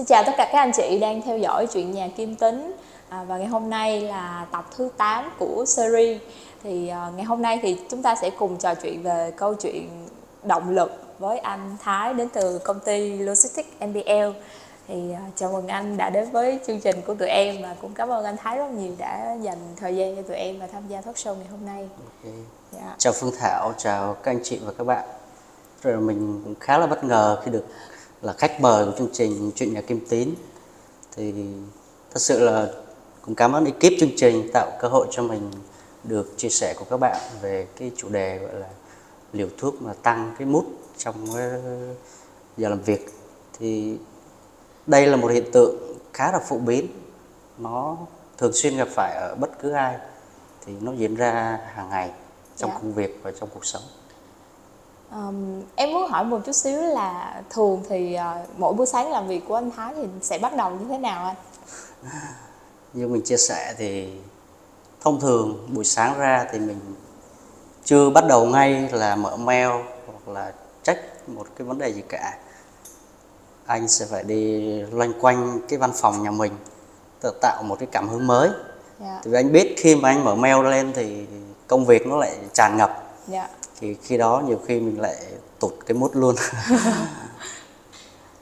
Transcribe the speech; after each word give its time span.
Xin 0.00 0.06
chào 0.06 0.24
tất 0.26 0.32
cả 0.36 0.48
các 0.52 0.58
anh 0.58 0.72
chị 0.72 0.98
đang 0.98 1.22
theo 1.22 1.38
dõi 1.38 1.66
chuyện 1.66 1.92
nhà 1.92 2.08
Kim 2.16 2.34
Tính 2.34 2.72
à, 3.08 3.24
và 3.24 3.38
ngày 3.38 3.46
hôm 3.46 3.70
nay 3.70 4.00
là 4.00 4.46
tập 4.52 4.64
thứ 4.76 4.88
8 4.96 5.30
của 5.38 5.64
series 5.66 6.20
thì 6.62 6.88
à, 6.88 7.10
ngày 7.16 7.24
hôm 7.24 7.42
nay 7.42 7.58
thì 7.62 7.76
chúng 7.90 8.02
ta 8.02 8.16
sẽ 8.16 8.30
cùng 8.30 8.56
trò 8.56 8.74
chuyện 8.74 9.02
về 9.02 9.32
câu 9.36 9.54
chuyện 9.54 9.88
động 10.42 10.70
lực 10.70 10.92
với 11.18 11.38
anh 11.38 11.76
Thái 11.82 12.14
đến 12.14 12.28
từ 12.28 12.58
công 12.58 12.80
ty 12.80 13.18
Logistics 13.18 13.68
MBL 13.80 14.30
thì 14.88 15.12
à, 15.12 15.22
chào 15.36 15.52
mừng 15.52 15.68
anh 15.68 15.96
đã 15.96 16.10
đến 16.10 16.30
với 16.30 16.58
chương 16.66 16.80
trình 16.80 17.02
của 17.06 17.14
tụi 17.14 17.28
em 17.28 17.62
và 17.62 17.76
cũng 17.82 17.94
cảm 17.94 18.08
ơn 18.08 18.24
anh 18.24 18.36
Thái 18.36 18.58
rất 18.58 18.70
nhiều 18.70 18.92
đã 18.98 19.36
dành 19.42 19.58
thời 19.76 19.96
gian 19.96 20.16
cho 20.16 20.22
tụi 20.22 20.36
em 20.36 20.58
và 20.58 20.66
tham 20.66 20.82
gia 20.88 21.00
talk 21.00 21.16
show 21.16 21.34
ngày 21.34 21.46
hôm 21.50 21.66
nay. 21.66 21.88
Okay. 22.22 22.38
Dạ. 22.72 22.94
Chào 22.98 23.12
Phương 23.12 23.32
Thảo, 23.38 23.72
chào 23.78 24.14
các 24.14 24.30
anh 24.30 24.40
chị 24.42 24.60
và 24.64 24.72
các 24.78 24.84
bạn. 24.84 25.04
Rồi 25.82 25.96
mình 25.96 26.40
cũng 26.44 26.54
khá 26.60 26.78
là 26.78 26.86
bất 26.86 27.04
ngờ 27.04 27.40
khi 27.44 27.50
được 27.50 27.64
là 28.22 28.32
khách 28.32 28.60
mời 28.60 28.86
của 28.86 28.92
chương 28.98 29.08
trình 29.12 29.50
chuyện 29.54 29.74
nhà 29.74 29.80
Kim 29.80 30.06
Tín. 30.08 30.34
Thì 31.16 31.32
thật 32.10 32.20
sự 32.20 32.38
là 32.40 32.68
cũng 33.22 33.34
cảm 33.34 33.52
ơn 33.52 33.64
ekip 33.64 33.92
chương 34.00 34.16
trình 34.16 34.50
tạo 34.52 34.70
cơ 34.80 34.88
hội 34.88 35.06
cho 35.10 35.22
mình 35.22 35.50
được 36.04 36.34
chia 36.36 36.48
sẻ 36.48 36.74
của 36.78 36.84
các 36.90 36.96
bạn 36.96 37.16
về 37.42 37.66
cái 37.76 37.90
chủ 37.96 38.08
đề 38.08 38.38
gọi 38.38 38.54
là 38.54 38.68
liều 39.32 39.48
thuốc 39.58 39.82
mà 39.82 39.92
tăng 40.02 40.34
cái 40.38 40.46
mút 40.46 40.64
trong 40.98 41.26
giờ 42.56 42.68
làm 42.68 42.82
việc. 42.82 43.14
Thì 43.58 43.98
đây 44.86 45.06
là 45.06 45.16
một 45.16 45.28
hiện 45.28 45.52
tượng 45.52 45.76
khá 46.12 46.32
là 46.32 46.38
phổ 46.38 46.58
biến. 46.58 46.86
Nó 47.58 47.96
thường 48.38 48.52
xuyên 48.52 48.76
gặp 48.76 48.88
phải 48.88 49.14
ở 49.14 49.34
bất 49.34 49.50
cứ 49.62 49.70
ai. 49.70 49.96
Thì 50.66 50.72
nó 50.80 50.92
diễn 50.92 51.14
ra 51.14 51.60
hàng 51.74 51.90
ngày 51.90 52.10
trong 52.56 52.70
dạ. 52.70 52.76
công 52.76 52.94
việc 52.94 53.20
và 53.22 53.32
trong 53.40 53.48
cuộc 53.54 53.64
sống 53.64 53.82
Um, 55.16 55.62
em 55.76 55.92
muốn 55.92 56.10
hỏi 56.10 56.24
một 56.24 56.40
chút 56.46 56.52
xíu 56.52 56.82
là 56.82 57.42
thường 57.50 57.82
thì 57.88 58.16
uh, 58.16 58.58
mỗi 58.58 58.74
buổi 58.74 58.86
sáng 58.86 59.10
làm 59.10 59.28
việc 59.28 59.42
của 59.48 59.54
anh 59.54 59.70
Thái 59.76 59.94
thì 59.96 60.02
sẽ 60.22 60.38
bắt 60.38 60.56
đầu 60.56 60.70
như 60.70 60.86
thế 60.88 60.98
nào 60.98 61.26
anh? 61.26 61.36
Như 62.92 63.08
mình 63.08 63.22
chia 63.24 63.36
sẻ 63.36 63.74
thì 63.78 64.08
thông 65.00 65.20
thường 65.20 65.68
buổi 65.72 65.84
sáng 65.84 66.18
ra 66.18 66.46
thì 66.52 66.58
mình 66.58 66.78
chưa 67.84 68.10
bắt 68.10 68.24
đầu 68.28 68.46
ngay 68.46 68.88
là 68.92 69.16
mở 69.16 69.36
mail 69.36 69.68
hoặc 70.06 70.32
là 70.32 70.52
check 70.82 71.28
một 71.28 71.46
cái 71.56 71.66
vấn 71.66 71.78
đề 71.78 71.92
gì 71.92 72.02
cả 72.08 72.38
anh 73.66 73.88
sẽ 73.88 74.06
phải 74.06 74.22
đi 74.22 74.60
loanh 74.82 75.12
quanh 75.20 75.60
cái 75.68 75.78
văn 75.78 75.92
phòng 75.94 76.22
nhà 76.22 76.30
mình 76.30 76.52
tự 77.20 77.32
tạo 77.40 77.62
một 77.62 77.76
cái 77.78 77.88
cảm 77.92 78.08
hứng 78.08 78.26
mới 78.26 78.48
yeah. 78.48 78.60
Dạ. 79.00 79.20
thì 79.24 79.32
anh 79.34 79.52
biết 79.52 79.74
khi 79.78 79.96
mà 79.96 80.08
anh 80.08 80.24
mở 80.24 80.34
mail 80.34 80.64
lên 80.64 80.92
thì 80.94 81.26
công 81.66 81.84
việc 81.84 82.06
nó 82.06 82.16
lại 82.16 82.36
tràn 82.52 82.76
ngập 82.76 82.90
yeah 83.32 83.50
dạ 83.50 83.59
thì 83.80 83.94
khi 84.02 84.16
đó 84.16 84.42
nhiều 84.46 84.58
khi 84.66 84.80
mình 84.80 85.00
lại 85.00 85.16
tụt 85.60 85.72
cái 85.86 85.96
mút 85.96 86.16
luôn 86.16 86.34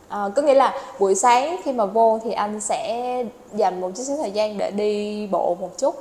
à, 0.09 0.29
có 0.37 0.43
nghĩa 0.43 0.55
là 0.55 0.75
buổi 0.99 1.15
sáng 1.15 1.57
khi 1.65 1.73
mà 1.73 1.87
vô 1.87 2.21
thì 2.25 2.33
anh 2.33 2.61
sẽ 2.61 3.25
dành 3.55 3.81
một 3.81 3.91
chút 3.97 4.03
xíu 4.03 4.17
thời 4.17 4.31
gian 4.31 4.59
để 4.59 4.71
đi 4.71 5.27
bộ 5.27 5.57
một 5.61 5.79
chút 5.79 5.95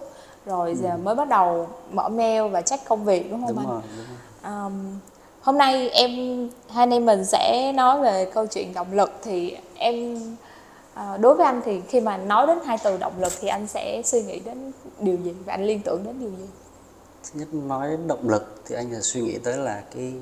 rồi 0.46 0.70
ừ. 0.70 0.76
giờ 0.84 0.98
mới 1.04 1.16
bắt 1.16 1.30
đầu 1.30 1.68
mở 1.92 2.10
mail 2.10 2.48
và 2.48 2.62
check 2.62 2.86
công 2.86 3.06
việc 3.06 3.32
đúng 3.32 3.46
không 3.46 3.56
đúng 3.56 3.66
anh? 3.66 3.68
Rồi, 3.68 3.82
đúng 3.98 4.06
rồi. 4.06 4.54
Um, 4.54 5.00
hôm 5.42 5.58
nay 5.58 5.90
em 5.90 6.12
hai 6.70 6.84
anh 6.84 6.94
em 6.94 7.06
mình 7.06 7.26
sẽ 7.26 7.72
nói 7.76 8.02
về 8.02 8.26
câu 8.34 8.46
chuyện 8.46 8.74
động 8.74 8.94
lực 8.94 9.12
thì 9.24 9.58
em 9.76 10.20
à, 10.94 11.18
đối 11.18 11.36
với 11.36 11.46
anh 11.46 11.62
thì 11.66 11.82
khi 11.88 12.02
mà 12.02 12.18
nói 12.18 12.48
đến 12.48 12.58
hai 12.66 12.78
từ 12.84 12.98
động 12.98 13.14
lực 13.20 13.34
thì 13.40 13.48
anh 13.48 13.68
sẽ 13.68 14.02
suy 14.06 14.22
nghĩ 14.22 14.40
đến 14.40 14.72
điều 15.00 15.18
gì 15.18 15.34
và 15.46 15.54
anh 15.54 15.66
liên 15.66 15.80
tưởng 15.80 16.04
đến 16.04 16.20
điều 16.20 16.30
gì? 16.30 16.46
Thứ 17.34 17.40
nhất 17.40 17.54
nói 17.54 17.98
động 18.08 18.30
lực 18.30 18.62
thì 18.66 18.76
anh 18.76 18.92
là 18.92 19.00
suy 19.02 19.22
nghĩ 19.22 19.38
tới 19.38 19.58
là 19.58 19.84
cái 19.96 20.14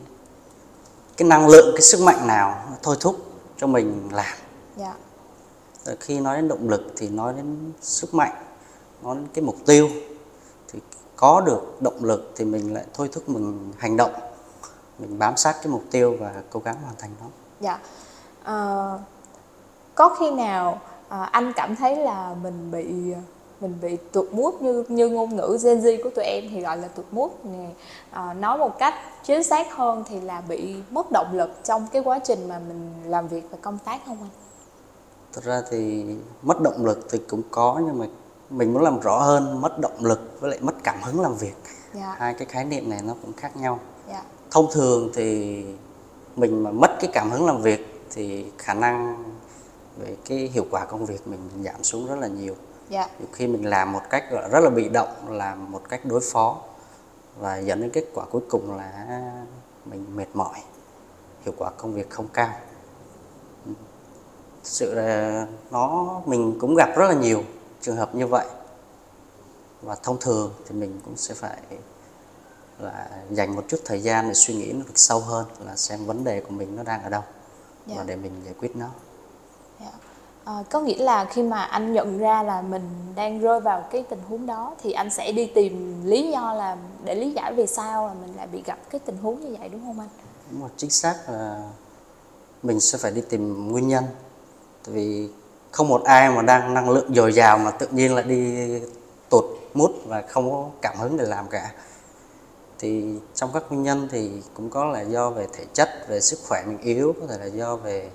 cái 1.18 1.28
năng 1.28 1.48
lượng 1.48 1.70
cái 1.76 1.82
sức 1.82 2.02
mạnh 2.02 2.28
nào 2.28 2.64
thôi 2.84 2.98
thúc 3.00 3.16
cho 3.58 3.68
mình 3.68 4.10
làm. 4.12 4.38
Dạ. 4.78 4.94
Rồi 5.84 5.96
khi 6.00 6.20
nói 6.20 6.36
đến 6.36 6.48
động 6.48 6.70
lực 6.70 6.94
thì 6.98 7.10
nói 7.10 7.34
đến 7.34 7.72
sức 7.82 8.14
mạnh 8.14 8.34
nói 9.04 9.16
đến 9.16 9.28
cái 9.34 9.44
mục 9.44 9.56
tiêu. 9.66 9.90
Thì 10.68 10.80
có 11.16 11.42
được 11.42 11.82
động 11.82 12.04
lực 12.04 12.34
thì 12.36 12.46
mình 12.46 12.74
lại 12.74 12.86
thôi 12.94 13.10
thúc 13.12 13.30
mình 13.30 13.74
hành 13.78 13.98
động 13.98 14.14
mình 15.00 15.20
bám 15.20 15.38
sát 15.38 15.56
cái 15.56 15.68
mục 15.68 15.84
tiêu 15.92 16.18
và 16.20 16.34
cố 16.50 16.60
gắng 16.60 16.76
hoàn 16.84 16.96
thành 17.00 17.12
nó. 17.22 17.28
Dạ. 17.60 17.80
À, 18.44 18.90
có 19.96 20.16
khi 20.20 20.32
nào 20.32 20.82
à, 21.10 21.24
anh 21.24 21.54
cảm 21.56 21.76
thấy 21.76 21.96
là 21.96 22.36
mình 22.44 22.72
bị 22.72 23.14
mình 23.62 23.78
bị 23.82 23.98
tụt 24.12 24.28
mút 24.32 24.62
như 24.62 24.84
như 24.88 25.10
ngôn 25.10 25.36
ngữ 25.36 25.58
Gen 25.64 25.80
Z 25.80 26.04
của 26.04 26.10
tụi 26.10 26.26
em 26.26 26.44
thì 26.50 26.62
gọi 26.62 26.78
là 26.78 26.88
tụt 26.88 27.06
mút 27.12 27.46
nè 27.46 27.70
à, 28.12 28.34
nói 28.34 28.58
một 28.58 28.80
cách 28.80 28.94
chính 29.24 29.44
xác 29.44 29.76
hơn 29.76 30.04
thì 30.10 30.22
là 30.22 30.42
bị 30.42 30.76
mất 30.92 31.12
động 31.12 31.28
lực 31.34 31.50
trong 31.64 31.88
cái 31.92 32.02
quá 32.06 32.20
trình 32.24 32.48
mà 32.48 32.60
mình 32.68 32.94
làm 33.06 33.28
việc 33.28 33.44
và 33.52 33.58
công 33.62 33.78
tác 33.86 34.00
không 34.06 34.18
anh? 34.22 34.30
Thật 35.34 35.44
ra 35.44 35.62
thì 35.72 36.06
mất 36.42 36.62
động 36.62 36.86
lực 36.86 37.08
thì 37.12 37.18
cũng 37.18 37.42
có 37.52 37.82
nhưng 37.86 38.00
mà 38.00 38.06
mình 38.50 38.74
muốn 38.74 38.84
làm 38.84 39.00
rõ 39.00 39.20
hơn 39.20 39.62
mất 39.62 39.80
động 39.80 39.98
lực 40.00 40.38
với 40.40 40.50
lại 40.50 40.60
mất 40.62 40.74
cảm 40.84 41.02
hứng 41.04 41.22
làm 41.22 41.36
việc 41.36 41.56
dạ. 41.94 42.16
hai 42.18 42.34
cái 42.34 42.46
khái 42.46 42.66
niệm 42.66 42.90
này 42.90 43.00
nó 43.04 43.14
cũng 43.22 43.34
khác 43.34 43.58
nhau 43.58 43.80
dạ. 44.10 44.24
thông 44.52 44.68
thường 44.72 45.12
thì 45.14 45.62
mình 46.36 46.64
mà 46.64 46.72
mất 46.72 46.92
cái 47.00 47.10
cảm 47.14 47.32
hứng 47.32 47.46
làm 47.46 47.62
việc 47.62 48.02
thì 48.12 48.46
khả 48.58 48.74
năng 48.74 49.24
về 49.98 50.16
cái 50.26 50.38
hiệu 50.38 50.66
quả 50.72 50.86
công 50.86 51.06
việc 51.06 51.28
mình 51.28 51.40
giảm 51.64 51.84
xuống 51.84 52.08
rất 52.08 52.20
là 52.20 52.28
nhiều 52.28 52.56
dạ. 52.90 53.08
khi 53.34 53.48
mình 53.48 53.66
làm 53.66 53.92
một 53.92 54.02
cách 54.10 54.26
rất 54.52 54.60
là 54.60 54.70
bị 54.70 54.90
động 54.90 55.30
làm 55.30 55.72
một 55.72 55.82
cách 55.90 56.06
đối 56.06 56.22
phó 56.22 56.62
và 57.38 57.58
dẫn 57.58 57.82
đến 57.82 57.90
kết 57.90 58.06
quả 58.14 58.26
cuối 58.26 58.42
cùng 58.50 58.78
là 58.78 59.08
mình 59.86 60.16
mệt 60.16 60.28
mỏi 60.34 60.60
hiệu 61.46 61.54
quả 61.58 61.72
công 61.78 61.94
việc 61.94 62.10
không 62.10 62.28
cao 62.28 62.54
thực 64.64 64.70
sự 64.72 64.94
là 64.94 65.48
nó 65.72 66.22
mình 66.26 66.58
cũng 66.62 66.76
gặp 66.76 66.90
rất 66.96 67.08
là 67.08 67.14
nhiều 67.14 67.44
trường 67.82 67.96
hợp 67.96 68.16
như 68.16 68.28
vậy 68.28 68.48
và 69.82 69.96
thông 70.04 70.18
thường 70.20 70.54
thì 70.68 70.76
mình 70.76 71.00
cũng 71.06 71.18
sẽ 71.18 71.34
phải 71.34 71.58
là 72.80 73.10
dành 73.30 73.56
một 73.56 73.64
chút 73.68 73.78
thời 73.86 74.02
gian 74.02 74.28
để 74.28 74.34
suy 74.34 74.54
nghĩ 74.54 74.72
nó 74.74 74.80
được 74.80 74.96
sâu 74.96 75.20
hơn 75.20 75.46
là 75.66 75.76
xem 75.76 76.06
vấn 76.06 76.24
đề 76.24 76.42
của 76.42 76.52
mình 76.52 76.76
nó 76.76 76.84
đang 76.84 77.04
ở 77.04 77.10
đâu 77.10 77.24
dạ. 77.88 77.96
và 77.98 78.04
để 78.04 78.16
mình 78.16 78.32
giải 78.46 78.54
quyết 78.60 78.76
nó 78.76 78.90
À, 80.46 80.64
có 80.70 80.80
nghĩa 80.80 81.04
là 81.04 81.26
khi 81.26 81.44
mà 81.44 81.62
anh 81.62 81.94
nhận 81.94 82.18
ra 82.18 82.44
là 82.44 82.62
mình 82.62 82.90
đang 83.16 83.40
rơi 83.40 83.60
vào 83.60 83.88
cái 83.92 84.04
tình 84.10 84.20
huống 84.30 84.46
đó 84.46 84.76
thì 84.84 84.92
anh 84.92 85.10
sẽ 85.10 85.32
đi 85.32 85.46
tìm 85.46 86.02
lý 86.06 86.32
do 86.32 86.54
là 86.54 86.78
để 87.04 87.16
lý 87.16 87.32
giải 87.32 87.54
vì 87.54 87.68
sao 87.68 88.08
là 88.08 88.14
mình 88.14 88.36
lại 88.38 88.48
bị 88.48 88.62
gặp 88.66 88.78
cái 88.90 89.00
tình 89.06 89.18
huống 89.18 89.42
như 89.42 89.56
vậy 89.60 89.70
đúng 89.70 89.82
không 89.86 90.00
anh? 90.00 90.10
Đúng 90.52 90.62
rồi, 90.62 90.70
chính 90.78 90.90
xác 90.90 91.16
là 91.30 91.62
mình 92.64 92.80
sẽ 92.80 92.98
phải 92.98 93.12
đi 93.12 93.22
tìm 93.30 93.72
nguyên 93.72 93.88
nhân. 93.88 94.04
Tại 94.86 94.96
vì 94.96 95.30
không 95.72 95.88
một 95.88 96.04
ai 96.04 96.30
mà 96.30 96.42
đang 96.42 96.74
năng 96.74 96.90
lượng 96.90 97.14
dồi 97.16 97.34
dào 97.34 97.58
mà 97.58 97.72
tự 97.72 97.88
nhiên 97.88 98.16
lại 98.16 98.24
đi 98.24 98.68
tụt 99.30 99.46
mút 99.74 99.92
và 100.06 100.22
không 100.22 100.52
có 100.52 100.70
cảm 100.82 100.98
hứng 100.98 101.18
để 101.18 101.26
làm 101.26 101.48
cả. 101.48 101.72
Thì 102.80 103.20
trong 103.34 103.50
các 103.54 103.64
nguyên 103.70 103.84
nhân 103.84 104.08
thì 104.12 104.32
cũng 104.54 104.70
có 104.70 104.86
là 104.86 105.02
do 105.02 105.30
về 105.30 105.48
thể 105.54 105.66
chất, 105.74 105.90
về 106.08 106.22
sức 106.22 106.40
khỏe 106.48 106.64
mình 106.68 106.78
yếu, 106.78 107.16
có 107.22 107.28
thể 107.28 107.38
là 107.38 107.46
do 107.46 107.76
về 107.76 108.10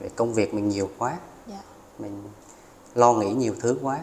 về 0.00 0.08
công 0.16 0.34
việc 0.34 0.54
mình 0.54 0.68
nhiều 0.68 0.88
quá 0.98 1.16
mình 1.98 2.22
lo 2.94 3.12
nghĩ 3.12 3.32
nhiều 3.32 3.54
thứ 3.60 3.78
quá. 3.82 4.00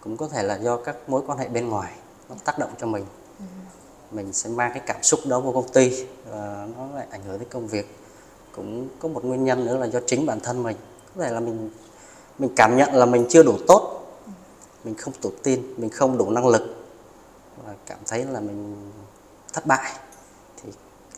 Cũng 0.00 0.16
có 0.16 0.28
thể 0.28 0.42
là 0.42 0.56
do 0.56 0.76
các 0.76 0.96
mối 1.08 1.22
quan 1.26 1.38
hệ 1.38 1.48
bên 1.48 1.68
ngoài 1.68 1.92
nó 2.28 2.34
tác 2.44 2.58
động 2.58 2.70
cho 2.80 2.86
mình. 2.86 3.06
Ừ. 3.38 3.44
mình 4.10 4.32
sẽ 4.32 4.50
mang 4.50 4.70
cái 4.74 4.82
cảm 4.86 5.02
xúc 5.02 5.20
đó 5.26 5.40
vô 5.40 5.52
công 5.52 5.68
ty 5.68 6.06
và 6.30 6.66
nó 6.76 6.88
lại 6.94 7.06
ảnh 7.10 7.22
hưởng 7.24 7.38
đến 7.38 7.48
công 7.48 7.66
việc. 7.66 7.96
Cũng 8.56 8.88
có 8.98 9.08
một 9.08 9.24
nguyên 9.24 9.44
nhân 9.44 9.64
nữa 9.64 9.76
là 9.76 9.86
do 9.86 10.00
chính 10.06 10.26
bản 10.26 10.40
thân 10.40 10.62
mình. 10.62 10.76
Có 11.16 11.24
thể 11.24 11.30
là 11.30 11.40
mình 11.40 11.70
mình 12.38 12.50
cảm 12.56 12.76
nhận 12.76 12.94
là 12.94 13.06
mình 13.06 13.26
chưa 13.28 13.42
đủ 13.42 13.56
tốt. 13.68 14.06
Mình 14.84 14.94
không 14.94 15.14
tự 15.20 15.30
tin 15.42 15.74
mình 15.76 15.90
không 15.90 16.18
đủ 16.18 16.30
năng 16.30 16.48
lực. 16.48 16.62
Và 17.64 17.74
cảm 17.86 17.98
thấy 18.06 18.24
là 18.24 18.40
mình 18.40 18.90
thất 19.52 19.66
bại. 19.66 19.92
Thì 20.62 20.72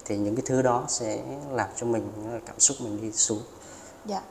thì 0.05 0.17
những 0.17 0.37
cái 0.37 0.45
thứ 0.47 0.63
đó 0.63 0.85
sẽ 0.89 1.23
làm 1.51 1.69
cho 1.77 1.87
mình 1.87 2.13
cảm 2.47 2.61
xúc 2.61 2.77
mình 2.81 3.03
đi 3.03 3.13
xuống. 3.13 3.43
Dạ 4.05 4.23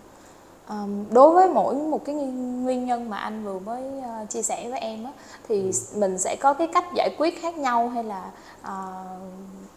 Um, 0.70 1.06
đối 1.12 1.34
với 1.34 1.50
mỗi 1.50 1.76
một 1.76 2.06
cái 2.06 2.16
nguyên 2.16 2.86
nhân 2.86 3.10
mà 3.10 3.18
anh 3.18 3.44
vừa 3.44 3.60
mới 3.60 3.84
uh, 3.84 4.30
chia 4.30 4.42
sẻ 4.42 4.70
với 4.70 4.80
em 4.80 5.04
á 5.04 5.12
thì 5.48 5.62
ừ. 5.62 5.72
mình 5.96 6.18
sẽ 6.18 6.36
có 6.36 6.54
cái 6.54 6.68
cách 6.74 6.86
giải 6.96 7.16
quyết 7.18 7.42
khác 7.42 7.58
nhau 7.58 7.90
hay 7.90 8.04
là 8.04 8.32
uh, 8.62 9.22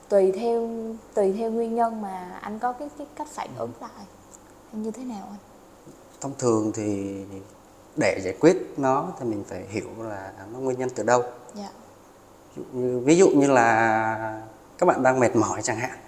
tùy 0.08 0.32
theo 0.32 0.68
tùy 1.14 1.32
theo 1.32 1.50
nguyên 1.50 1.74
nhân 1.74 2.02
mà 2.02 2.38
anh 2.40 2.58
có 2.58 2.72
cái 2.72 2.88
cái 2.98 3.06
cách 3.16 3.26
phản 3.30 3.48
ứng 3.58 3.72
lại 3.80 4.06
như 4.72 4.90
thế 4.90 5.04
nào 5.04 5.28
anh? 5.30 5.38
Thông 6.20 6.32
thường 6.38 6.72
thì 6.74 7.16
để 7.96 8.20
giải 8.24 8.34
quyết 8.40 8.56
nó 8.76 9.08
thì 9.20 9.26
mình 9.26 9.44
phải 9.48 9.64
hiểu 9.68 9.88
là 9.98 10.32
nó 10.52 10.58
nguyên 10.58 10.78
nhân 10.78 10.88
từ 10.94 11.02
đâu. 11.02 11.22
Dạ. 11.54 11.68
Ví 12.56 12.62
dụ 12.62 12.78
như, 12.78 13.00
ví 13.00 13.16
dụ 13.16 13.28
như 13.28 13.46
là 13.46 14.42
các 14.78 14.86
bạn 14.86 15.02
đang 15.02 15.20
mệt 15.20 15.36
mỏi 15.36 15.62
chẳng 15.62 15.76
hạn. 15.76 15.98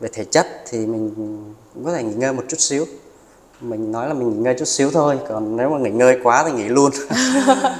Về 0.00 0.08
thể 0.12 0.24
chất 0.24 0.46
thì 0.66 0.86
mình 0.86 1.12
cũng 1.74 1.84
có 1.84 1.92
thể 1.92 2.02
nghỉ 2.02 2.14
ngơi 2.14 2.32
một 2.32 2.42
chút 2.48 2.60
xíu 2.60 2.84
mình 3.60 3.92
nói 3.92 4.08
là 4.08 4.14
mình 4.14 4.30
nghỉ 4.30 4.36
ngơi 4.36 4.54
chút 4.58 4.64
xíu 4.64 4.90
thôi 4.90 5.18
còn 5.28 5.56
nếu 5.56 5.70
mà 5.70 5.78
nghỉ 5.78 5.90
ngơi 5.90 6.20
quá 6.22 6.44
thì 6.46 6.52
nghỉ 6.52 6.68
luôn 6.68 6.90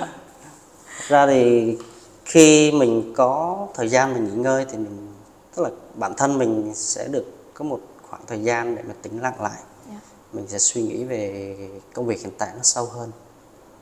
ra 1.08 1.26
thì 1.26 1.76
khi 2.24 2.72
mình 2.72 3.12
có 3.16 3.66
thời 3.74 3.88
gian 3.88 4.14
mình 4.14 4.24
nghỉ 4.24 4.42
ngơi 4.42 4.66
thì 4.70 4.78
mình 4.78 5.08
tức 5.54 5.62
là 5.62 5.70
bản 5.94 6.14
thân 6.16 6.38
mình 6.38 6.72
sẽ 6.74 7.08
được 7.08 7.24
có 7.54 7.64
một 7.64 7.80
khoảng 8.02 8.22
thời 8.26 8.42
gian 8.42 8.76
để 8.76 8.82
mà 8.82 8.94
tính 9.02 9.22
lặng 9.22 9.42
lại 9.42 9.60
yeah. 9.90 10.02
Mình 10.32 10.44
sẽ 10.48 10.58
suy 10.58 10.82
nghĩ 10.82 11.04
về 11.04 11.56
công 11.94 12.06
việc 12.06 12.20
hiện 12.20 12.32
tại 12.38 12.48
nó 12.56 12.62
sâu 12.62 12.84
hơn 12.84 13.10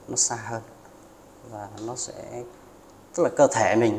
nó 0.08 0.16
xa 0.16 0.36
hơn 0.36 0.62
và 1.50 1.68
nó 1.86 1.96
sẽ 1.96 2.42
tức 3.14 3.22
là 3.22 3.28
cơ 3.36 3.46
thể 3.46 3.76
mình 3.76 3.98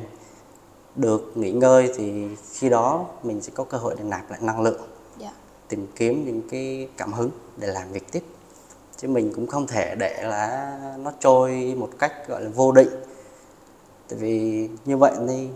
được 0.95 1.31
nghỉ 1.35 1.51
ngơi 1.51 1.93
thì 1.97 2.27
khi 2.53 2.69
đó 2.69 3.05
mình 3.23 3.41
sẽ 3.41 3.51
có 3.55 3.63
cơ 3.63 3.77
hội 3.77 3.95
để 3.97 4.03
nạp 4.03 4.31
lại 4.31 4.39
năng 4.41 4.61
lượng 4.61 4.81
yeah. 5.19 5.33
Tìm 5.67 5.87
kiếm 5.95 6.25
những 6.25 6.41
cái 6.49 6.89
cảm 6.97 7.13
hứng 7.13 7.29
để 7.57 7.67
làm 7.67 7.91
việc 7.91 8.11
tiếp. 8.11 8.23
Chứ 8.97 9.07
mình 9.07 9.33
cũng 9.35 9.47
không 9.47 9.67
thể 9.67 9.95
để 9.95 10.23
là 10.23 10.79
nó 10.99 11.11
trôi 11.19 11.75
một 11.77 11.89
cách 11.99 12.27
gọi 12.27 12.43
là 12.43 12.49
vô 12.49 12.71
định. 12.71 12.89
Tại 14.09 14.19
vì 14.19 14.69
như 14.85 14.97
vậy 14.97 15.11
thì 15.27 15.47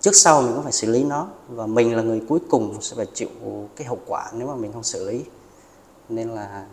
trước 0.00 0.16
sau 0.16 0.42
mình 0.42 0.52
cũng 0.54 0.62
phải 0.62 0.72
xử 0.72 0.90
lý 0.90 1.04
nó 1.04 1.28
và 1.48 1.66
mình 1.66 1.96
là 1.96 2.02
người 2.02 2.22
cuối 2.28 2.38
cùng 2.50 2.82
sẽ 2.82 2.96
phải 2.96 3.06
chịu 3.14 3.28
cái 3.76 3.86
hậu 3.86 3.98
quả 4.06 4.30
nếu 4.32 4.48
mà 4.48 4.54
mình 4.54 4.72
không 4.72 4.82
xử 4.82 5.10
lý. 5.10 5.24
Nên 6.08 6.28
là 6.28 6.66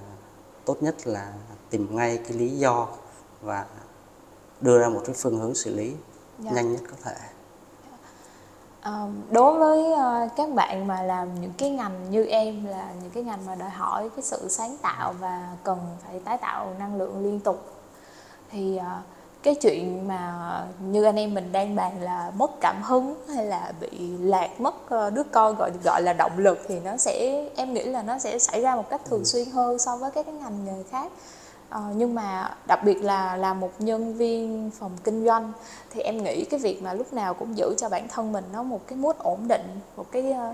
tốt 0.66 0.78
nhất 0.82 1.08
là 1.08 1.34
tìm 1.70 1.96
ngay 1.96 2.18
cái 2.18 2.38
lý 2.38 2.50
do 2.50 2.88
và 3.42 3.66
đưa 4.62 4.80
ra 4.80 4.90
một 4.90 5.02
cái 5.06 5.16
phương 5.20 5.40
hướng 5.40 5.56
xử 5.56 5.76
lý 5.76 5.94
dạ. 6.40 6.52
nhanh 6.52 6.74
nhất 6.74 6.82
có 6.92 6.98
thể 7.04 7.16
đối 9.32 9.60
với 9.60 9.80
uh, 9.80 10.32
các 10.36 10.50
bạn 10.50 10.88
mà 10.88 11.02
làm 11.02 11.42
những 11.42 11.54
cái 11.58 11.70
ngành 11.70 12.12
như 12.12 12.26
em 12.26 12.66
là 12.66 12.90
những 13.02 13.12
cái 13.12 13.24
ngành 13.24 13.46
mà 13.46 13.56
đòi 13.56 13.70
hỏi 13.70 14.10
cái 14.16 14.24
sự 14.24 14.48
sáng 14.50 14.78
tạo 14.82 15.14
và 15.20 15.56
cần 15.64 15.80
phải 16.06 16.20
tái 16.20 16.38
tạo 16.38 16.74
năng 16.80 16.98
lượng 16.98 17.24
liên 17.24 17.40
tục 17.40 17.66
thì 18.52 18.78
uh, 18.78 19.04
cái 19.44 19.56
chuyện 19.56 20.08
mà 20.08 20.34
như 20.80 21.04
anh 21.04 21.16
em 21.16 21.34
mình 21.34 21.52
đang 21.52 21.76
bàn 21.76 22.02
là 22.02 22.32
mất 22.38 22.52
cảm 22.62 22.84
hứng 22.84 23.16
hay 23.36 23.46
là 23.46 23.72
bị 23.80 24.18
lạc 24.20 24.62
mất 24.62 24.76
đứa 25.14 25.24
con 25.32 25.56
gọi 25.56 25.72
gọi 25.84 26.02
là 26.02 26.14
động 26.14 26.38
lực 26.38 26.60
thì 26.68 26.80
nó 26.80 26.98
sẽ 26.98 27.46
em 27.56 27.74
nghĩ 27.74 27.84
là 27.84 28.02
nó 28.02 28.20
sẽ 28.20 28.40
xảy 28.40 28.62
ra 28.62 28.76
một 28.76 28.90
cách 28.90 29.02
thường 29.06 29.20
ừ. 29.20 29.26
xuyên 29.26 29.50
hơn 29.50 29.80
so 29.80 29.98
với 29.98 30.12
các 30.12 30.26
cái 30.26 30.36
ngành 30.36 30.66
nghề 30.66 30.84
khác 30.92 31.12
Ờ, 31.70 31.82
nhưng 31.96 32.16
mà 32.16 32.56
đặc 32.68 32.80
biệt 32.84 33.04
là 33.04 33.36
là 33.36 33.54
một 33.54 33.72
nhân 33.80 34.14
viên 34.14 34.72
phòng 34.80 34.92
kinh 35.04 35.26
doanh 35.26 35.52
thì 35.90 36.02
em 36.02 36.24
nghĩ 36.24 36.46
cái 36.46 36.60
việc 36.60 36.82
mà 36.82 36.94
lúc 36.94 37.14
nào 37.14 37.34
cũng 37.34 37.58
giữ 37.58 37.76
cho 37.78 37.90
bản 37.90 38.08
thân 38.08 38.32
mình 38.32 38.44
nó 38.54 38.64
một 38.64 38.82
cái 38.88 38.98
mút 38.98 39.20
ổn 39.20 39.48
định 39.48 39.80
một 39.96 40.06
cái 40.12 40.32
ờ, 40.32 40.54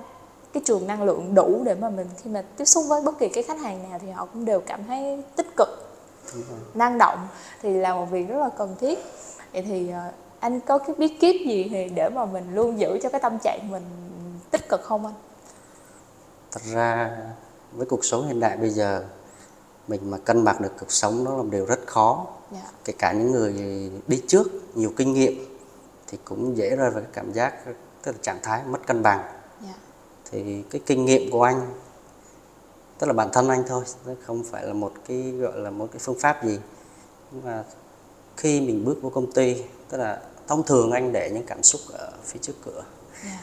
cái 0.54 0.63
trường 0.65 0.88
năng 0.88 1.04
lượng 1.04 1.36
đủ 1.36 1.62
để 1.65 1.75
mà 1.75 1.89
mình 1.89 2.07
khi 2.24 2.30
mà 2.30 2.44
tiếp 2.57 2.65
xúc 2.65 2.86
với 2.88 3.01
bất 3.01 3.19
kỳ 3.19 3.30
cái 3.30 3.44
khách 3.44 3.60
hàng 3.60 3.89
nào 3.89 4.00
thì 4.01 4.12
họ 4.12 4.25
cũng 4.25 4.45
đều 4.45 4.60
cảm 4.60 4.83
thấy 4.88 5.24
tích 5.36 5.48
cực 5.57 5.69
năng 6.74 6.98
động 6.98 7.27
thì 7.62 7.74
là 7.74 7.94
một 7.95 8.06
việc 8.06 8.27
rất 8.30 8.39
là 8.39 8.50
cần 8.57 8.75
thiết. 8.80 9.00
Vậy 9.54 9.63
thì 9.68 9.89
ờ, 9.89 10.12
anh 10.39 10.60
có 10.60 10.77
cái 10.77 10.95
bí 10.98 11.07
kíp 11.07 11.36
gì 11.48 11.68
thì 11.71 11.89
để 11.95 12.10
mà 12.10 12.25
mình 12.25 12.56
luôn 12.56 12.80
giữ 12.80 13.00
cho 13.04 13.10
cái 13.10 13.21
tâm 13.21 13.39
trạng 13.39 13.71
mình 13.71 13.83
tích 14.51 14.69
cực 14.69 14.81
không 14.83 15.06
anh? 15.06 15.15
Thật 16.51 16.62
ra 16.63 17.18
với 17.71 17.86
cuộc 17.86 18.06
sống 18.06 18.27
hiện 18.27 18.39
đại 18.39 18.57
bây 18.57 18.69
giờ 18.69 19.06
mình 19.88 20.12
mà 20.12 20.18
cân 20.18 20.44
bằng 20.44 20.62
được 20.62 20.72
cuộc 20.80 20.92
sống 20.92 21.24
nó 21.24 21.32
là 21.32 21.44
một 21.44 21.50
điều 21.52 21.66
rất 21.66 21.80
khó 21.88 22.26
yeah. 22.52 22.64
Dạ. 22.64 22.72
kể 22.86 22.94
cả 23.00 23.12
những 23.14 23.32
người 23.32 23.54
đi 24.08 24.22
trước 24.28 24.48
nhiều 24.76 24.94
kinh 24.98 25.14
nghiệm 25.14 25.46
thì 26.08 26.18
cũng 26.24 26.58
dễ 26.58 26.76
rơi 26.76 26.92
vào 26.92 27.02
cái 27.02 27.12
cảm 27.14 27.34
giác 27.34 27.54
tức 28.04 28.12
là 28.12 28.18
trạng 28.22 28.40
thái 28.44 28.64
mất 28.68 28.88
cân 28.88 29.04
bằng 29.04 29.20
yeah. 29.20 29.34
Dạ. 29.62 29.74
thì 30.32 30.64
cái 30.70 30.82
kinh 30.86 31.06
nghiệm 31.06 31.32
của 31.32 31.44
anh 31.44 31.74
tức 33.00 33.08
là 33.08 33.14
bản 33.14 33.30
thân 33.34 33.50
anh 33.50 33.64
thôi 33.68 33.84
không 34.26 34.44
phải 34.44 34.66
là 34.66 34.74
một 34.74 34.94
cái 35.08 35.32
gọi 35.32 35.60
là 35.60 35.70
một 35.70 35.88
cái 35.92 36.00
phương 36.00 36.20
pháp 36.20 36.46
gì 36.46 36.60
nhưng 37.32 37.46
mà 37.46 37.64
khi 38.38 38.62
mình 38.62 38.86
bước 38.86 39.02
vào 39.02 39.12
công 39.12 39.32
ty 39.32 39.64
tức 39.90 39.98
là 39.98 40.22
thông 40.48 40.64
thường 40.64 40.92
anh 40.92 41.12
để 41.12 41.30
những 41.34 41.46
cảm 41.46 41.64
xúc 41.64 41.82
ở 41.94 42.12
phía 42.24 42.40
trước 42.42 42.54
cửa 42.66 42.84
yeah. 43.24 43.26
Dạ. 43.26 43.40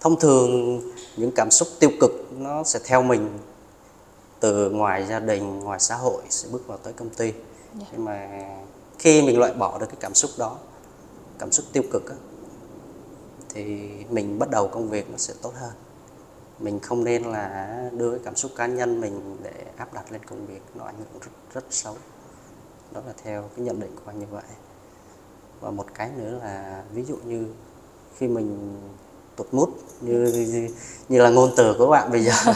thông 0.00 0.20
thường 0.20 0.80
những 1.16 1.32
cảm 1.32 1.50
xúc 1.50 1.68
tiêu 1.80 1.90
cực 2.00 2.10
nó 2.38 2.64
sẽ 2.64 2.78
theo 2.84 3.02
mình 3.02 3.38
từ 4.46 4.70
ngoài 4.70 5.06
gia 5.06 5.20
đình 5.20 5.60
ngoài 5.60 5.80
xã 5.80 5.94
hội 5.94 6.22
sẽ 6.30 6.48
bước 6.52 6.66
vào 6.66 6.78
tới 6.78 6.92
công 6.92 7.10
ty 7.10 7.24
yeah. 7.24 7.36
Dạ. 7.80 7.86
nhưng 7.92 8.04
mà 8.04 8.28
khi 8.98 9.22
mình 9.22 9.38
loại 9.38 9.52
bỏ 9.52 9.78
được 9.78 9.86
cái 9.86 9.96
cảm 10.00 10.14
xúc 10.14 10.30
đó 10.38 10.56
cảm 11.38 11.52
xúc 11.52 11.66
tiêu 11.72 11.82
cực 11.92 12.08
á, 12.08 12.16
thì 13.48 13.88
mình 14.10 14.38
bắt 14.38 14.50
đầu 14.50 14.68
công 14.68 14.90
việc 14.90 15.10
nó 15.10 15.16
sẽ 15.16 15.34
tốt 15.42 15.52
hơn 15.54 15.72
mình 16.58 16.80
không 16.80 17.04
nên 17.04 17.22
là 17.22 17.76
đưa 17.92 18.10
cái 18.10 18.20
cảm 18.24 18.36
xúc 18.36 18.52
cá 18.56 18.66
nhân 18.66 19.00
mình 19.00 19.36
để 19.42 19.64
áp 19.76 19.92
đặt 19.94 20.12
lên 20.12 20.24
công 20.24 20.46
việc 20.46 20.62
nó 20.74 20.84
ảnh 20.84 20.96
hưởng 20.98 21.22
rất, 21.22 21.30
rất 21.54 21.64
xấu 21.70 21.96
đó 22.92 23.00
là 23.06 23.12
theo 23.24 23.42
cái 23.56 23.64
nhận 23.64 23.80
định 23.80 23.96
của 23.96 24.10
anh 24.10 24.18
như 24.18 24.26
vậy 24.30 24.44
và 25.60 25.70
một 25.70 25.86
cái 25.94 26.10
nữa 26.16 26.38
là 26.42 26.82
ví 26.92 27.04
dụ 27.04 27.16
như 27.16 27.46
khi 28.18 28.28
mình 28.28 28.78
tụt 29.36 29.46
mút 29.52 29.68
như 30.00 30.32
như, 30.34 30.68
như 31.08 31.22
là 31.22 31.30
ngôn 31.30 31.50
từ 31.56 31.74
của 31.78 31.86
bạn 31.86 32.10
bây 32.10 32.24
giờ 32.24 32.32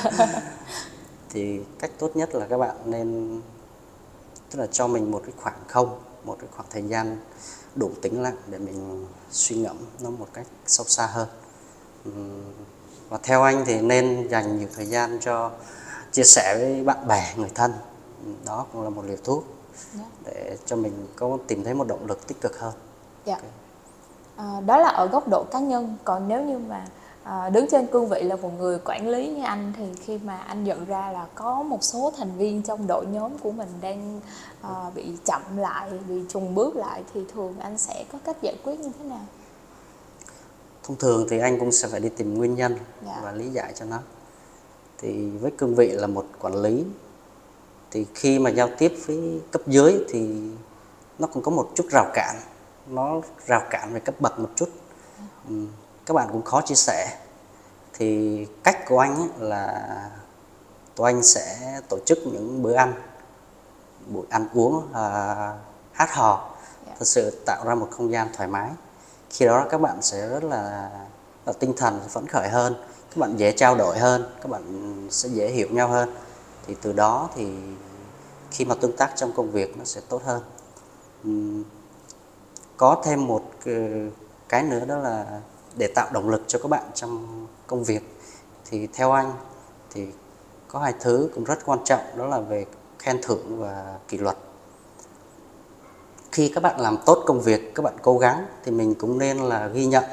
thì 1.31 1.61
cách 1.79 1.91
tốt 1.99 2.11
nhất 2.15 2.35
là 2.35 2.47
các 2.47 2.59
bạn 2.59 2.77
nên 2.85 3.41
tức 4.50 4.59
là 4.59 4.67
cho 4.67 4.87
mình 4.87 5.11
một 5.11 5.23
cái 5.25 5.32
khoảng 5.37 5.59
không 5.69 5.99
một 6.25 6.37
cái 6.41 6.49
khoảng 6.56 6.69
thời 6.71 6.82
gian 6.82 7.17
đủ 7.75 7.91
tĩnh 8.03 8.23
lặng 8.23 8.37
để 8.50 8.59
mình 8.59 9.06
suy 9.31 9.56
ngẫm 9.56 9.77
nó 10.00 10.11
một 10.11 10.29
cách 10.32 10.47
sâu 10.67 10.87
xa 10.88 11.06
hơn 11.06 11.29
và 13.09 13.19
theo 13.23 13.43
anh 13.43 13.65
thì 13.67 13.81
nên 13.81 14.29
dành 14.31 14.59
nhiều 14.59 14.69
thời 14.77 14.87
gian 14.87 15.19
cho 15.21 15.50
chia 16.12 16.23
sẻ 16.23 16.56
với 16.61 16.85
bạn 16.85 17.09
bè 17.09 17.35
người 17.37 17.50
thân 17.55 17.73
đó 18.44 18.67
cũng 18.73 18.82
là 18.82 18.91
một 18.91 19.05
liều 19.06 19.17
thuốc 19.25 19.44
dạ. 19.94 20.05
để 20.25 20.56
cho 20.67 20.77
mình 20.77 21.06
có 21.17 21.38
tìm 21.47 21.65
thấy 21.65 21.75
một 21.75 21.87
động 21.87 22.06
lực 22.06 22.27
tích 22.27 22.41
cực 22.41 22.61
hơn 22.61 22.75
dạ. 23.25 23.35
okay. 23.35 23.50
à, 24.37 24.61
đó 24.67 24.77
là 24.77 24.88
ở 24.88 25.06
góc 25.06 25.29
độ 25.29 25.44
cá 25.50 25.61
nhân 25.61 25.97
còn 26.05 26.29
nếu 26.29 26.43
như 26.43 26.59
mà 26.59 26.87
à, 27.22 27.50
đứng 27.50 27.67
trên 27.70 27.87
cương 27.87 28.08
vị 28.08 28.22
là 28.22 28.37
một 28.37 28.50
người 28.58 28.78
quản 28.84 29.08
lý 29.08 29.28
như 29.28 29.43
anh 29.43 29.72
thì 29.76 29.84
khi 30.05 30.19
mà 30.25 30.38
anh 30.38 30.64
nhận 30.64 30.84
ra 30.84 31.12
là 31.12 31.26
có 31.34 31.62
một 31.62 31.84
số 31.84 32.12
thành 32.17 32.37
viên 32.37 32.62
trong 32.62 32.87
đội 32.87 33.06
nhóm 33.06 33.38
của 33.38 33.50
mình 33.50 33.69
đang 33.81 34.20
à, 34.62 34.90
bị 34.94 35.12
chậm 35.25 35.43
lại 35.56 35.90
bị 36.08 36.22
trùng 36.28 36.55
bước 36.55 36.76
lại 36.76 37.02
thì 37.14 37.20
thường 37.34 37.55
anh 37.58 37.78
sẽ 37.78 38.05
có 38.12 38.19
cách 38.25 38.43
giải 38.43 38.56
quyết 38.64 38.81
như 38.81 38.90
thế 38.99 39.05
nào? 39.05 39.25
Thông 40.82 40.96
thường 40.96 41.26
thì 41.31 41.38
anh 41.38 41.58
cũng 41.58 41.72
sẽ 41.72 41.88
phải 41.88 42.00
đi 42.00 42.08
tìm 42.08 42.34
nguyên 42.34 42.55
nhân 42.55 42.76
dạ. 43.06 43.20
và 43.22 43.32
lý 43.32 43.49
giải 43.49 43.72
cho 43.75 43.84
nó. 43.84 43.99
Thì 44.99 45.31
với 45.31 45.50
cương 45.50 45.75
vị 45.75 45.88
là 45.88 46.06
một 46.06 46.26
quản 46.40 46.55
lý 46.55 46.84
thì 47.90 48.06
khi 48.14 48.38
mà 48.38 48.50
giao 48.50 48.69
tiếp 48.78 48.93
với 49.06 49.40
cấp 49.50 49.62
dưới 49.67 50.05
thì 50.08 50.50
nó 51.19 51.26
cũng 51.26 51.43
có 51.43 51.50
một 51.50 51.70
chút 51.75 51.87
rào 51.90 52.11
cản. 52.14 52.37
Nó 52.87 53.20
rào 53.46 53.62
cản 53.70 53.93
về 53.93 54.00
cấp 54.00 54.14
bậc 54.20 54.38
một 54.38 54.49
chút. 54.56 54.69
Ừ 55.49 55.55
các 56.06 56.14
bạn 56.14 56.29
cũng 56.32 56.43
khó 56.43 56.61
chia 56.61 56.75
sẻ. 56.75 57.17
Thì 57.93 58.47
cách 58.64 58.79
của 58.88 58.99
anh 58.99 59.29
là 59.38 59.91
tụi 60.96 61.13
anh 61.13 61.22
sẽ 61.22 61.81
tổ 61.89 61.98
chức 62.06 62.19
những 62.25 62.63
bữa 62.63 62.75
ăn 62.75 62.93
buổi 64.06 64.27
ăn 64.31 64.48
uống 64.55 64.93
à, 64.93 65.34
hát 65.93 66.13
hò. 66.13 66.51
Dạ. 66.86 66.93
thật 66.98 67.05
sự 67.05 67.43
tạo 67.46 67.65
ra 67.67 67.75
một 67.75 67.89
không 67.91 68.13
gian 68.13 68.29
thoải 68.36 68.48
mái. 68.48 68.70
Khi 69.31 69.46
đó 69.46 69.67
các 69.70 69.81
bạn 69.81 70.03
sẽ 70.03 70.29
rất 70.29 70.44
là, 70.44 70.91
là 71.46 71.53
tinh 71.53 71.72
thần 71.77 72.01
phấn 72.08 72.27
khởi 72.27 72.48
hơn 72.48 72.75
các 73.10 73.17
bạn 73.17 73.36
dễ 73.36 73.53
trao 73.53 73.75
đổi 73.75 73.98
hơn 73.98 74.25
các 74.43 74.51
bạn 74.51 74.63
sẽ 75.10 75.29
dễ 75.29 75.48
hiểu 75.48 75.69
nhau 75.70 75.89
hơn. 75.89 76.15
Thì 76.67 76.77
từ 76.82 76.93
đó 76.93 77.29
thì 77.34 77.55
khi 78.51 78.65
mà 78.65 78.75
tương 78.75 78.96
tác 78.96 79.13
trong 79.17 79.32
công 79.32 79.51
việc 79.51 79.79
nó 79.79 79.84
sẽ 79.84 80.01
tốt 80.08 80.22
hơn. 80.25 80.43
Uhm, 81.29 81.65
có 82.77 83.03
thêm 83.05 83.27
một 83.27 83.43
cái 84.48 84.63
nữa 84.63 84.84
đó 84.84 84.96
là 84.96 85.41
để 85.77 85.93
tạo 85.94 86.08
động 86.12 86.29
lực 86.29 86.43
cho 86.46 86.58
các 86.58 86.69
bạn 86.69 86.84
trong 86.94 87.46
công 87.67 87.84
việc. 87.84 88.19
Thì 88.65 88.86
theo 88.86 89.12
anh 89.12 89.32
thì 89.91 90.06
có 90.69 90.79
hai 90.79 90.94
thứ 91.00 91.31
cũng 91.34 91.44
rất 91.44 91.58
quan 91.65 91.79
trọng 91.84 92.00
đó 92.17 92.27
là 92.27 92.41
về 92.41 92.67
khen 92.98 93.20
thưởng 93.22 93.60
và 93.60 93.98
kỷ 94.08 94.19
luật. 94.19 94.36
Khi 96.32 96.53
các 96.55 96.62
bạn 96.62 96.81
làm 96.81 96.98
tốt 97.06 97.22
công 97.27 97.41
việc 97.41 97.74
các 97.74 97.82
bạn 97.82 97.94
cố 98.03 98.19
gắng 98.19 98.46
thì 98.65 98.72
mình 98.72 98.94
cũng 98.94 99.19
nên 99.19 99.39
là 99.39 99.67
ghi 99.67 99.86
nhận 99.86 100.05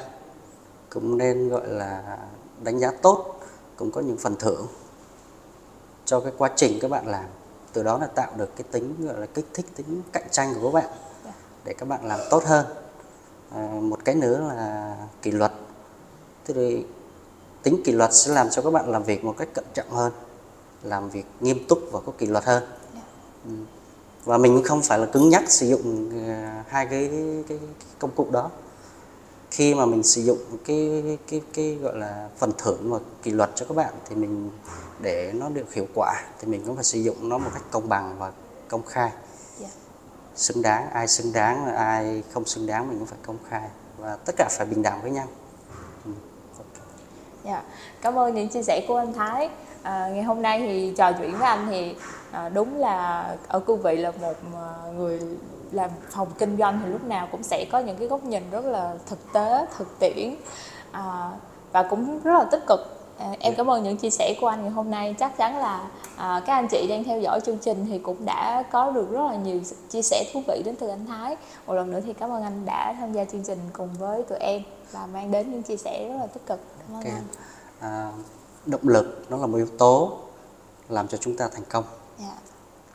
cũng 0.90 1.18
nên 1.18 1.48
gọi 1.48 1.66
là 1.66 2.18
đánh 2.62 2.78
giá 2.78 2.90
tốt 3.02 3.40
cũng 3.76 3.92
có 3.92 4.00
những 4.00 4.18
phần 4.18 4.36
thưởng 4.36 4.66
cho 6.04 6.20
cái 6.20 6.32
quá 6.38 6.50
trình 6.56 6.78
các 6.80 6.90
bạn 6.90 7.06
làm. 7.06 7.24
Từ 7.72 7.82
đó 7.82 7.98
là 7.98 8.06
tạo 8.06 8.32
được 8.36 8.56
cái 8.56 8.64
tính 8.70 9.06
gọi 9.06 9.20
là 9.20 9.26
kích 9.26 9.46
thích 9.54 9.66
tính 9.76 10.02
cạnh 10.12 10.26
tranh 10.30 10.54
của 10.54 10.70
các 10.70 10.82
bạn 10.82 10.90
để 11.64 11.74
các 11.78 11.88
bạn 11.88 12.06
làm 12.06 12.20
tốt 12.30 12.44
hơn 12.44 12.66
một 13.80 14.04
cái 14.04 14.14
nữa 14.14 14.52
là 14.56 14.96
kỷ 15.22 15.30
luật 15.30 15.52
thì 16.44 16.84
tính 17.62 17.82
kỷ 17.84 17.92
luật 17.92 18.14
sẽ 18.14 18.32
làm 18.32 18.50
cho 18.50 18.62
các 18.62 18.70
bạn 18.70 18.88
làm 18.88 19.02
việc 19.02 19.24
một 19.24 19.34
cách 19.38 19.48
cẩn 19.54 19.64
trọng 19.74 19.90
hơn 19.90 20.12
làm 20.82 21.10
việc 21.10 21.24
nghiêm 21.40 21.64
túc 21.68 21.78
và 21.92 22.00
có 22.06 22.12
kỷ 22.18 22.26
luật 22.26 22.44
hơn 22.44 22.62
dạ. 22.94 23.00
ừ. 23.44 23.50
và 24.24 24.38
mình 24.38 24.62
không 24.64 24.82
phải 24.82 24.98
là 24.98 25.06
cứng 25.06 25.28
nhắc 25.28 25.50
sử 25.50 25.68
dụng 25.68 26.10
à, 26.28 26.64
hai 26.68 26.86
cái, 26.86 27.08
cái, 27.12 27.44
cái 27.48 27.58
công 27.98 28.10
cụ 28.10 28.26
đó 28.30 28.50
khi 29.50 29.74
mà 29.74 29.86
mình 29.86 30.02
sử 30.02 30.22
dụng 30.22 30.38
cái 30.64 31.02
cái 31.28 31.40
cái 31.52 31.74
gọi 31.74 31.96
là 31.98 32.28
phần 32.38 32.52
thưởng 32.58 32.90
và 32.90 32.98
kỷ 33.22 33.30
luật 33.30 33.50
cho 33.54 33.66
các 33.66 33.74
bạn 33.74 33.94
thì 34.08 34.16
mình 34.16 34.50
để 35.00 35.32
nó 35.34 35.48
được 35.48 35.72
hiệu 35.72 35.86
quả 35.94 36.22
thì 36.40 36.48
mình 36.48 36.62
cũng 36.66 36.74
phải 36.74 36.84
sử 36.84 36.98
dụng 36.98 37.28
nó 37.28 37.38
một 37.38 37.50
cách 37.54 37.62
công 37.70 37.88
bằng 37.88 38.16
và 38.18 38.32
công 38.68 38.82
khai 38.86 39.10
yeah. 39.60 39.72
Xứng 40.38 40.62
đáng 40.62 40.90
ai 40.90 41.08
xứng 41.08 41.32
đáng 41.32 41.76
ai 41.76 42.22
không 42.32 42.44
xứng 42.44 42.66
đáng 42.66 42.88
mình 42.88 42.98
cũng 42.98 43.06
phải 43.06 43.18
công 43.22 43.38
khai. 43.48 43.68
Và 43.98 44.16
tất 44.24 44.32
cả 44.36 44.48
phải 44.50 44.66
bình 44.66 44.82
đẳng 44.82 45.02
với 45.02 45.10
nhau. 45.10 45.26
Ừ. 46.04 46.10
Dạ, 47.44 47.62
cảm 48.02 48.18
ơn 48.18 48.34
những 48.34 48.48
chia 48.48 48.62
sẻ 48.62 48.84
của 48.88 48.96
anh 48.96 49.12
Thái. 49.12 49.50
À, 49.82 50.08
ngày 50.08 50.22
hôm 50.22 50.42
nay 50.42 50.58
thì 50.60 50.94
trò 50.96 51.12
chuyện 51.12 51.32
với 51.32 51.48
anh 51.48 51.66
thì 51.70 51.96
à, 52.30 52.48
đúng 52.48 52.76
là 52.76 53.26
ở 53.48 53.60
cương 53.60 53.82
vị 53.82 53.96
là 53.96 54.10
một 54.10 54.34
à, 54.54 54.92
người 54.96 55.20
làm 55.72 55.90
phòng 56.10 56.28
kinh 56.38 56.56
doanh 56.58 56.80
thì 56.84 56.92
lúc 56.92 57.04
nào 57.04 57.28
cũng 57.32 57.42
sẽ 57.42 57.66
có 57.72 57.78
những 57.78 57.96
cái 57.96 58.08
góc 58.08 58.24
nhìn 58.24 58.50
rất 58.50 58.64
là 58.64 58.94
thực 59.06 59.32
tế, 59.32 59.66
thực 59.78 59.98
tiễn. 59.98 60.34
À, 60.92 61.30
và 61.72 61.82
cũng 61.82 62.20
rất 62.22 62.38
là 62.38 62.44
tích 62.50 62.62
cực. 62.68 62.97
À, 63.18 63.36
em 63.40 63.54
cảm 63.56 63.70
ơn 63.70 63.82
những 63.82 63.96
chia 63.96 64.10
sẻ 64.10 64.36
của 64.40 64.46
anh 64.46 64.62
ngày 64.62 64.70
hôm 64.70 64.90
nay. 64.90 65.14
Chắc 65.18 65.36
chắn 65.36 65.58
là 65.58 65.88
à, 66.16 66.42
các 66.46 66.54
anh 66.54 66.68
chị 66.68 66.86
đang 66.88 67.04
theo 67.04 67.20
dõi 67.20 67.40
chương 67.40 67.58
trình 67.58 67.86
thì 67.88 67.98
cũng 67.98 68.24
đã 68.24 68.64
có 68.72 68.90
được 68.90 69.10
rất 69.10 69.26
là 69.30 69.36
nhiều 69.36 69.60
chia 69.90 70.02
sẻ 70.02 70.30
thú 70.32 70.42
vị 70.48 70.62
đến 70.64 70.76
từ 70.76 70.88
anh 70.88 71.06
Thái. 71.06 71.36
Một 71.66 71.74
lần 71.74 71.90
nữa 71.90 72.00
thì 72.06 72.12
cảm 72.12 72.30
ơn 72.30 72.42
anh 72.42 72.64
đã 72.64 72.94
tham 73.00 73.12
gia 73.12 73.24
chương 73.24 73.42
trình 73.44 73.58
cùng 73.72 73.88
với 73.98 74.22
tụi 74.22 74.38
em 74.38 74.62
và 74.92 75.06
mang 75.06 75.30
đến 75.30 75.52
những 75.52 75.62
chia 75.62 75.76
sẻ 75.76 76.08
rất 76.08 76.16
là 76.20 76.26
tích 76.26 76.46
cực. 76.46 76.60
Cảm 76.78 76.96
ơn 76.96 77.04
okay. 77.04 77.12
anh. 77.12 77.24
À, 77.80 78.12
động 78.66 78.88
lực 78.88 79.26
nó 79.30 79.36
là 79.36 79.46
một 79.46 79.56
yếu 79.56 79.68
tố 79.78 80.18
làm 80.88 81.08
cho 81.08 81.18
chúng 81.18 81.36
ta 81.36 81.48
thành 81.48 81.64
công. 81.68 81.84
Yeah. 82.18 82.30
Dạ. 82.30 82.38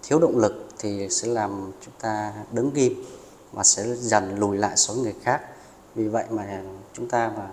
Thiếu 0.03 0.19
động 0.19 0.37
lực 0.37 0.69
thì 0.79 1.09
sẽ 1.09 1.27
làm 1.27 1.71
chúng 1.85 1.93
ta 2.01 2.33
đứng 2.51 2.71
ghim 2.73 3.05
và 3.51 3.63
sẽ 3.63 3.83
dần 3.95 4.39
lùi 4.39 4.57
lại 4.57 4.75
với 4.87 4.97
người 4.97 5.15
khác. 5.21 5.41
Vì 5.95 6.07
vậy 6.07 6.25
mà 6.29 6.61
chúng 6.93 7.09
ta 7.09 7.31
mà 7.37 7.47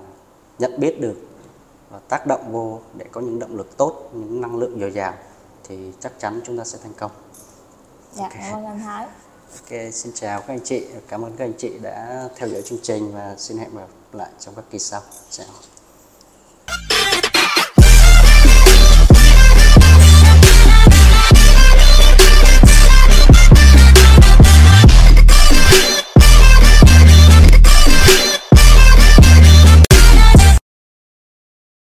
nhận 0.58 0.80
biết 0.80 1.00
được 1.00 1.14
tác 1.98 2.26
động 2.26 2.52
vô 2.52 2.80
để 2.94 3.06
có 3.12 3.20
những 3.20 3.38
động 3.38 3.56
lực 3.56 3.76
tốt, 3.76 4.10
những 4.12 4.40
năng 4.40 4.56
lượng 4.56 4.80
dồi 4.80 4.90
dào 4.90 5.14
thì 5.64 5.92
chắc 6.00 6.12
chắn 6.18 6.40
chúng 6.44 6.58
ta 6.58 6.64
sẽ 6.64 6.78
thành 6.82 6.94
công. 6.94 7.10
Dạ, 8.12 8.22
okay. 8.22 8.42
cảm 8.42 8.58
ơn 8.58 8.64
anh 8.64 8.78
Thái. 8.78 9.06
Ok, 9.60 9.92
xin 9.92 10.12
chào 10.14 10.40
các 10.40 10.48
anh 10.48 10.64
chị. 10.64 10.86
Cảm 11.08 11.24
ơn 11.24 11.36
các 11.36 11.44
anh 11.44 11.52
chị 11.58 11.78
đã 11.78 12.28
theo 12.36 12.48
dõi 12.48 12.62
chương 12.62 12.78
trình 12.82 13.14
và 13.14 13.34
xin 13.38 13.58
hẹn 13.58 13.76
gặp 13.76 13.88
lại 14.12 14.30
trong 14.38 14.54
các 14.54 14.64
kỳ 14.70 14.78
sau. 14.78 15.02
Chào. 15.30 15.46